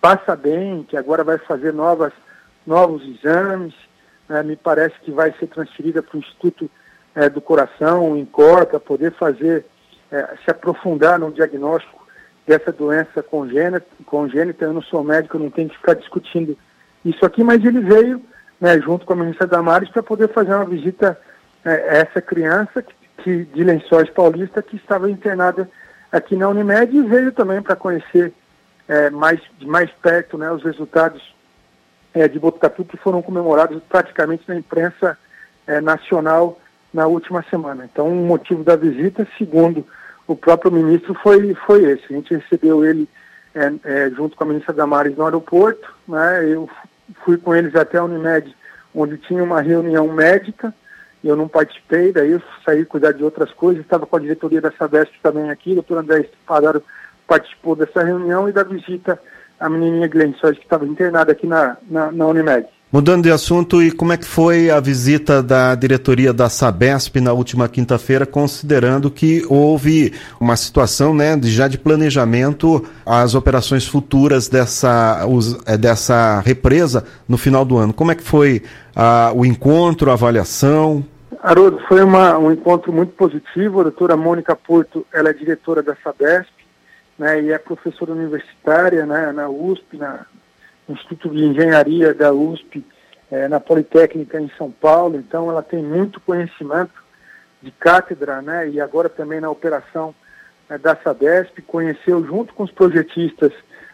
passa 0.00 0.36
bem, 0.36 0.82
que 0.82 0.96
agora 0.96 1.24
vai 1.24 1.38
fazer 1.38 1.72
novas, 1.72 2.12
novos 2.66 3.02
exames, 3.02 3.74
né, 4.28 4.42
me 4.42 4.56
parece 4.56 4.98
que 5.00 5.10
vai 5.10 5.32
ser 5.38 5.46
transferida 5.46 6.02
para 6.02 6.16
o 6.16 6.20
Instituto 6.20 6.70
é, 7.14 7.28
do 7.28 7.40
Coração, 7.40 8.16
em 8.16 8.24
Cor, 8.24 8.66
para 8.66 8.80
poder 8.80 9.12
fazer, 9.12 9.64
é, 10.10 10.36
se 10.44 10.50
aprofundar 10.50 11.18
no 11.18 11.30
diagnóstico 11.30 12.04
dessa 12.46 12.72
doença 12.72 13.22
congênita, 13.22 13.86
congênita. 14.04 14.64
Eu 14.64 14.72
não 14.72 14.82
sou 14.82 15.02
médico, 15.02 15.36
eu 15.36 15.40
não 15.40 15.50
tenho 15.50 15.68
que 15.68 15.76
ficar 15.76 15.94
discutindo 15.94 16.58
isso 17.04 17.24
aqui, 17.24 17.44
mas 17.44 17.64
ele 17.64 17.80
veio, 17.80 18.20
né, 18.60 18.80
junto 18.80 19.06
com 19.06 19.12
a 19.12 19.16
ministra 19.16 19.46
Damares, 19.46 19.88
para 19.90 20.02
poder 20.02 20.28
fazer 20.28 20.54
uma 20.54 20.64
visita 20.64 21.18
é, 21.64 21.70
a 21.70 21.96
essa 21.98 22.20
criança 22.20 22.82
que 22.82 22.94
que, 23.18 23.44
de 23.44 23.64
Lençóis 23.64 24.10
Paulista 24.10 24.62
que 24.62 24.76
estava 24.76 25.10
internada 25.10 25.68
aqui 26.10 26.36
na 26.36 26.48
Unimed 26.48 26.96
e 26.96 27.02
veio 27.02 27.32
também 27.32 27.60
para 27.60 27.76
conhecer 27.76 28.32
é, 28.88 29.10
mais, 29.10 29.40
de 29.58 29.66
mais 29.66 29.90
perto 29.90 30.38
né, 30.38 30.50
os 30.50 30.62
resultados 30.62 31.34
é, 32.12 32.28
de 32.28 32.38
Botucatu 32.38 32.84
que 32.84 32.96
foram 32.96 33.20
comemorados 33.22 33.82
praticamente 33.88 34.44
na 34.46 34.56
imprensa 34.56 35.18
é, 35.66 35.80
nacional 35.80 36.60
na 36.92 37.06
última 37.06 37.44
semana. 37.50 37.88
Então, 37.90 38.06
o 38.08 38.26
motivo 38.26 38.62
da 38.62 38.76
visita, 38.76 39.26
segundo 39.36 39.84
o 40.26 40.36
próprio 40.36 40.70
ministro, 40.70 41.14
foi, 41.14 41.54
foi 41.66 41.84
esse. 41.84 42.04
A 42.08 42.16
gente 42.16 42.34
recebeu 42.34 42.84
ele 42.84 43.08
é, 43.54 43.72
é, 43.84 44.10
junto 44.10 44.36
com 44.36 44.44
a 44.44 44.46
ministra 44.46 44.72
Damares 44.72 45.16
no 45.16 45.24
aeroporto, 45.24 45.92
né, 46.06 46.44
eu 46.48 46.68
fui 47.24 47.36
com 47.36 47.54
eles 47.54 47.74
até 47.74 47.98
a 47.98 48.04
Unimed, 48.04 48.54
onde 48.94 49.18
tinha 49.18 49.42
uma 49.42 49.60
reunião 49.60 50.08
médica, 50.08 50.74
eu 51.28 51.36
não 51.36 51.48
participei, 51.48 52.12
daí 52.12 52.32
eu 52.32 52.42
saí 52.64 52.84
cuidar 52.84 53.12
de 53.12 53.24
outras 53.24 53.50
coisas, 53.52 53.82
estava 53.82 54.06
com 54.06 54.16
a 54.16 54.20
diretoria 54.20 54.60
da 54.60 54.72
Sabesp 54.72 55.12
também 55.22 55.50
aqui, 55.50 55.72
o 55.72 55.76
doutor 55.76 55.98
André 55.98 56.20
Espadaro 56.20 56.82
participou 57.26 57.74
dessa 57.74 58.02
reunião 58.02 58.48
e 58.48 58.52
da 58.52 58.62
visita 58.62 59.18
à 59.58 59.68
menininha 59.68 60.08
Glenn 60.08 60.32
que 60.32 60.62
estava 60.62 60.84
internada 60.86 61.32
aqui 61.32 61.46
na, 61.46 61.76
na, 61.88 62.12
na, 62.12 62.26
Unimed. 62.26 62.66
Mudando 62.92 63.24
de 63.24 63.30
assunto, 63.30 63.82
e 63.82 63.90
como 63.90 64.12
é 64.12 64.16
que 64.16 64.24
foi 64.24 64.70
a 64.70 64.78
visita 64.78 65.42
da 65.42 65.74
diretoria 65.74 66.32
da 66.32 66.48
Sabesp 66.48 67.16
na 67.16 67.32
última 67.32 67.68
quinta-feira, 67.68 68.24
considerando 68.24 69.10
que 69.10 69.44
houve 69.48 70.12
uma 70.38 70.54
situação 70.54 71.12
né, 71.12 71.36
já 71.42 71.66
de 71.66 71.76
planejamento 71.76 72.84
às 73.04 73.34
operações 73.34 73.84
futuras 73.84 74.46
dessa, 74.46 75.26
é, 75.66 75.76
dessa 75.76 76.38
represa 76.40 77.02
no 77.26 77.36
final 77.36 77.64
do 77.64 77.76
ano? 77.76 77.92
Como 77.92 78.12
é 78.12 78.14
que 78.14 78.22
foi 78.22 78.62
ah, 78.94 79.32
o 79.34 79.44
encontro, 79.44 80.10
a 80.10 80.14
avaliação? 80.14 81.04
Haroldo, 81.44 81.78
foi 81.86 82.02
uma, 82.02 82.38
um 82.38 82.50
encontro 82.50 82.90
muito 82.90 83.12
positivo. 83.12 83.80
A 83.80 83.82
doutora 83.82 84.16
Mônica 84.16 84.56
Porto, 84.56 85.06
ela 85.12 85.28
é 85.28 85.32
diretora 85.34 85.82
da 85.82 85.94
Sabesp, 85.96 86.50
né, 87.18 87.42
e 87.42 87.52
é 87.52 87.58
professora 87.58 88.12
universitária 88.12 89.04
né, 89.04 89.30
na 89.30 89.46
USP, 89.50 89.98
na, 89.98 90.24
no 90.88 90.94
Instituto 90.94 91.34
de 91.34 91.44
Engenharia 91.44 92.14
da 92.14 92.32
USP, 92.32 92.82
é, 93.30 93.46
na 93.46 93.60
Politécnica 93.60 94.40
em 94.40 94.50
São 94.56 94.70
Paulo. 94.70 95.16
Então, 95.16 95.50
ela 95.50 95.62
tem 95.62 95.82
muito 95.82 96.18
conhecimento 96.18 97.04
de 97.62 97.70
cátedra, 97.72 98.40
né, 98.40 98.70
e 98.70 98.80
agora 98.80 99.10
também 99.10 99.38
na 99.38 99.50
operação 99.50 100.14
né, 100.66 100.78
da 100.78 100.96
Sabesp. 100.96 101.60
Conheceu 101.66 102.24
junto 102.24 102.54
com 102.54 102.62
os 102.62 102.72
projetistas 102.72 103.52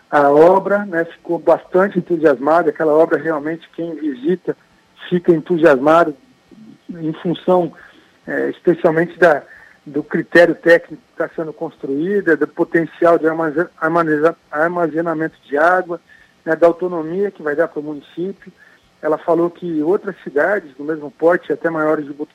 a 0.09 0.31
obra, 0.31 0.87
né, 0.87 1.05
ficou 1.05 1.37
bastante 1.37 1.99
entusiasmada. 1.99 2.71
Aquela 2.71 2.93
obra 2.93 3.19
realmente, 3.19 3.69
quem 3.75 3.93
visita, 3.97 4.57
fica 5.09 5.33
entusiasmado 5.33 6.15
em 6.99 7.13
função 7.15 7.73
é, 8.27 8.51
especialmente 8.51 9.19
da, 9.19 9.43
do 9.85 10.03
critério 10.03 10.55
técnico 10.55 11.03
que 11.03 11.23
está 11.23 11.29
sendo 11.35 11.53
construído, 11.53 12.37
do 12.37 12.47
potencial 12.47 13.19
de 13.19 13.27
armazenamento 14.51 15.37
de 15.45 15.57
água, 15.57 16.01
né, 16.45 16.55
da 16.55 16.67
autonomia 16.67 17.31
que 17.31 17.43
vai 17.43 17.55
dar 17.57 17.69
para 17.69 17.81
o 17.81 17.83
município. 17.83 18.53
Ela 19.03 19.19
falou 19.19 19.51
que 19.51 19.83
outras 19.83 20.15
cidades 20.23 20.75
do 20.77 20.85
mesmo 20.85 21.11
porte, 21.11 21.53
até 21.53 21.71
maiores 21.71 22.07
do, 22.07 22.29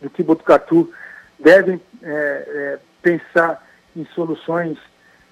do 0.00 0.10
que 0.10 0.22
Botucatu, 0.22 0.92
devem 1.38 1.80
é, 2.02 2.08
é, 2.12 2.78
pensar 3.00 3.66
em 3.96 4.06
soluções 4.14 4.78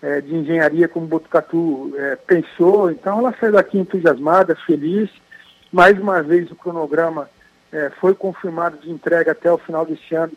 é, 0.03 0.21
de 0.21 0.35
engenharia 0.35 0.89
como 0.89 1.07
Botucatu 1.07 1.93
é, 1.97 2.17
pensou. 2.17 2.91
Então 2.91 3.19
ela 3.19 3.35
saiu 3.39 3.53
daqui 3.53 3.79
entusiasmada, 3.79 4.57
feliz. 4.67 5.11
Mais 5.71 5.99
uma 5.99 6.23
vez 6.23 6.51
o 6.51 6.57
cronograma 6.57 7.29
é, 7.73 7.91
foi 8.01 8.15
confirmado 8.15 8.79
de 8.79 8.91
entrega 8.91 9.33
até 9.33 9.51
o 9.51 9.59
final 9.59 9.87
deste 9.87 10.15
ano 10.15 10.33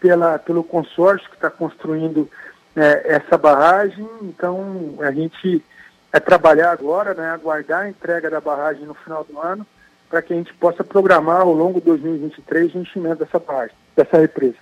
pela, 0.00 0.38
pelo 0.38 0.62
consórcio 0.62 1.28
que 1.28 1.36
está 1.36 1.50
construindo 1.50 2.28
é, 2.74 3.16
essa 3.16 3.36
barragem. 3.36 4.08
Então, 4.22 4.94
a 5.00 5.10
gente 5.10 5.64
é 6.12 6.20
trabalhar 6.20 6.70
agora, 6.70 7.14
né, 7.14 7.30
aguardar 7.30 7.82
a 7.82 7.88
entrega 7.88 8.30
da 8.30 8.40
barragem 8.40 8.86
no 8.86 8.94
final 8.94 9.24
do 9.24 9.38
ano, 9.40 9.66
para 10.08 10.22
que 10.22 10.32
a 10.32 10.36
gente 10.36 10.52
possa 10.54 10.84
programar 10.84 11.40
ao 11.40 11.52
longo 11.52 11.80
de 11.80 11.86
2023 11.86 12.74
o 12.74 12.78
enchimento 12.78 13.24
dessa 13.24 13.38
barragem, 13.38 13.74
dessa 13.96 14.18
represa. 14.18 14.56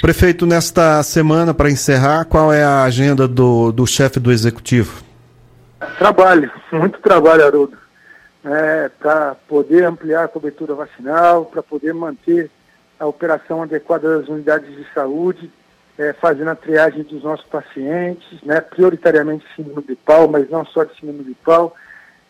Prefeito, 0.00 0.46
nesta 0.46 1.02
semana, 1.02 1.52
para 1.52 1.70
encerrar, 1.70 2.24
qual 2.24 2.52
é 2.52 2.64
a 2.64 2.82
agenda 2.82 3.28
do, 3.28 3.70
do 3.70 3.86
chefe 3.86 4.18
do 4.18 4.32
executivo? 4.32 5.04
Trabalho, 5.98 6.50
muito 6.72 6.98
trabalho, 7.00 7.44
Haroldo 7.44 7.79
é, 8.44 8.88
para 8.88 9.34
poder 9.34 9.84
ampliar 9.84 10.24
a 10.24 10.28
cobertura 10.28 10.74
vacinal, 10.74 11.44
para 11.44 11.62
poder 11.62 11.92
manter 11.92 12.50
a 12.98 13.06
operação 13.06 13.62
adequada 13.62 14.18
das 14.18 14.28
unidades 14.28 14.74
de 14.74 14.86
saúde, 14.92 15.50
é, 15.98 16.12
fazendo 16.14 16.50
a 16.50 16.54
triagem 16.54 17.02
dos 17.02 17.22
nossos 17.22 17.46
pacientes, 17.46 18.42
né, 18.42 18.60
prioritariamente 18.60 19.44
síndrome 19.54 19.82
de 19.86 19.96
pau, 19.96 20.28
mas 20.28 20.48
não 20.48 20.64
só 20.64 20.84
de 20.84 20.94
síndrome 20.98 21.24
de 21.24 21.34
pau, 21.34 21.74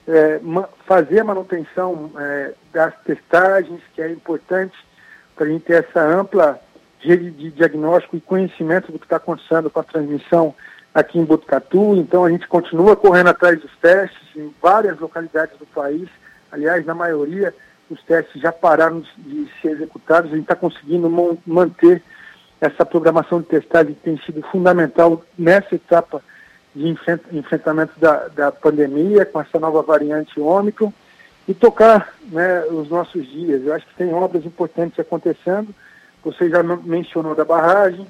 é, 0.09 0.40
fazer 0.87 1.21
a 1.21 1.25
manutenção 1.25 2.11
é, 2.19 2.52
das 2.73 2.95
testagens, 3.02 3.81
que 3.95 4.02
é 4.02 4.11
importante 4.11 4.76
para 5.37 5.47
a 5.47 5.49
gente 5.49 5.64
ter 5.64 5.85
essa 5.85 6.00
ampla 6.00 6.61
rede 6.99 7.31
de 7.31 7.50
diagnóstico 7.50 8.17
e 8.17 8.21
conhecimento 8.21 8.93
do 8.93 8.99
que 8.99 9.07
está 9.07 9.17
acontecendo 9.17 9.71
com 9.71 9.81
a 9.81 9.85
transmissão 9.85 10.55
aqui 10.95 11.19
em 11.19 11.25
Botucatu, 11.25 11.95
então 11.97 12.25
a 12.25 12.31
gente 12.31 12.47
continua 12.49 12.97
correndo 12.97 13.29
atrás 13.29 13.61
dos 13.61 13.71
testes 13.77 14.19
em 14.37 14.53
várias 14.61 14.99
localidades 14.99 15.57
do 15.59 15.67
país, 15.67 16.09
aliás, 16.51 16.85
na 16.85 16.95
maioria 16.95 17.55
os 17.91 18.03
testes 18.05 18.41
já 18.41 18.53
pararam 18.53 19.03
de 19.19 19.51
ser 19.61 19.73
executados, 19.73 20.31
a 20.31 20.37
gente 20.37 20.45
está 20.45 20.55
conseguindo 20.55 21.11
manter 21.45 22.03
essa 22.61 22.85
programação 22.85 23.41
de 23.41 23.47
testagem 23.47 23.95
que 23.95 24.01
tem 24.01 24.19
sido 24.19 24.43
fundamental 24.43 25.25
nessa 25.37 25.75
etapa 25.75 26.23
de 26.75 26.87
enfrentamento 27.33 27.99
da, 27.99 28.29
da 28.29 28.53
pandemia, 28.53 29.25
com 29.27 29.41
essa 29.41 29.59
nova 29.59 29.83
variante 29.83 30.39
Ômicron, 30.39 30.93
e 31.49 31.55
tocar 31.55 32.15
né, 32.31 32.65
os 32.67 32.89
nossos 32.89 33.27
dias. 33.27 33.65
Eu 33.65 33.75
acho 33.75 33.87
que 33.87 33.95
tem 33.97 34.15
obras 34.15 34.45
importantes 34.45 35.01
acontecendo. 35.01 35.75
Você 36.23 36.49
já 36.49 36.63
mencionou 36.63 37.35
da 37.35 37.45
barragem 37.45 38.07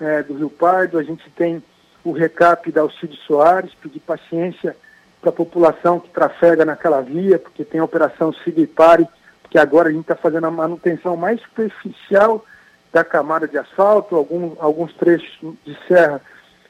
é, 0.00 0.22
do 0.22 0.34
Rio 0.34 0.50
Pardo, 0.50 0.98
a 0.98 1.02
gente 1.02 1.28
tem 1.30 1.62
o 2.04 2.12
recap 2.12 2.70
da 2.72 2.82
Alcides 2.82 3.18
Soares, 3.20 3.74
pedir 3.74 4.00
paciência 4.00 4.76
para 5.20 5.30
a 5.30 5.34
população 5.34 6.00
que 6.00 6.08
trafega 6.08 6.64
naquela 6.64 7.00
via, 7.02 7.38
porque 7.38 7.64
tem 7.64 7.80
a 7.80 7.84
operação 7.84 8.32
Siga 8.32 8.60
e 8.60 8.66
Pare, 8.66 9.06
que 9.50 9.58
agora 9.58 9.88
a 9.88 9.92
gente 9.92 10.02
está 10.02 10.16
fazendo 10.16 10.46
a 10.46 10.50
manutenção 10.50 11.16
mais 11.16 11.40
superficial 11.42 12.44
da 12.92 13.04
camada 13.04 13.46
de 13.46 13.58
asfalto, 13.58 14.16
algum, 14.16 14.54
alguns 14.58 14.92
trechos 14.94 15.54
de 15.64 15.76
serra, 15.86 16.20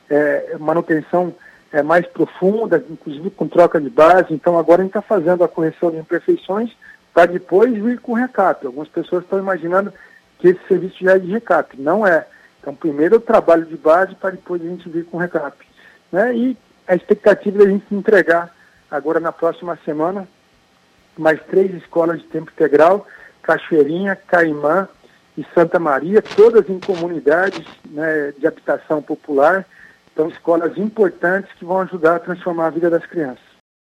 é, 0.08 0.56
manutenção 0.58 1.34
é, 1.72 1.82
mais 1.82 2.06
profunda, 2.06 2.84
inclusive 2.90 3.30
com 3.30 3.46
troca 3.46 3.80
de 3.80 3.88
base. 3.88 4.32
Então 4.34 4.58
agora 4.58 4.82
a 4.82 4.84
gente 4.84 4.96
está 4.96 5.02
fazendo 5.02 5.44
a 5.44 5.48
correção 5.48 5.90
de 5.90 5.98
imperfeições 5.98 6.70
para 7.14 7.26
depois 7.26 7.72
vir 7.72 8.00
com 8.00 8.12
recap. 8.12 8.66
Algumas 8.66 8.88
pessoas 8.88 9.24
estão 9.24 9.38
imaginando 9.38 9.92
que 10.38 10.48
esse 10.48 10.60
serviço 10.66 10.96
já 11.00 11.12
é 11.12 11.18
de 11.18 11.30
recap. 11.30 11.80
Não 11.80 12.06
é. 12.06 12.26
Então 12.60 12.74
primeiro 12.74 13.16
o 13.16 13.20
trabalho 13.20 13.64
de 13.64 13.76
base 13.76 14.14
para 14.14 14.30
depois 14.30 14.62
a 14.62 14.66
gente 14.66 14.88
vir 14.88 15.04
com 15.06 15.16
recap. 15.16 15.56
Né? 16.12 16.34
E 16.36 16.56
a 16.86 16.94
expectativa 16.94 17.62
é 17.62 17.66
a 17.66 17.70
gente 17.70 17.94
entregar 17.94 18.54
agora 18.90 19.20
na 19.20 19.32
próxima 19.32 19.78
semana 19.84 20.28
mais 21.16 21.40
três 21.44 21.74
escolas 21.74 22.20
de 22.20 22.26
tempo 22.26 22.50
integral, 22.50 23.06
Cachoeirinha, 23.42 24.16
Caimã 24.16 24.88
e 25.36 25.44
Santa 25.54 25.78
Maria, 25.78 26.22
todas 26.22 26.68
em 26.68 26.80
comunidades 26.80 27.66
né, 27.86 28.32
de 28.36 28.46
habitação 28.46 29.02
popular. 29.02 29.66
Então, 30.12 30.28
escolas 30.28 30.76
importantes 30.76 31.50
que 31.58 31.64
vão 31.64 31.80
ajudar 31.80 32.16
a 32.16 32.20
transformar 32.20 32.66
a 32.66 32.70
vida 32.70 32.90
das 32.90 33.06
crianças. 33.06 33.49